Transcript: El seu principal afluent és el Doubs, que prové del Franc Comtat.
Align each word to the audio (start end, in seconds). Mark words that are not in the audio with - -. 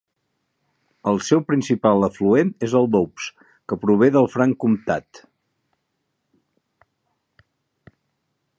El 1.09 1.19
seu 1.25 1.41
principal 1.49 2.07
afluent 2.07 2.49
és 2.69 2.73
el 2.79 2.89
Doubs, 2.95 3.27
que 3.73 3.77
prové 3.83 4.09
del 4.15 4.31
Franc 4.37 4.57
Comtat. 4.65 5.21